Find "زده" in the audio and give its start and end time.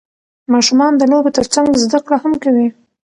1.83-1.99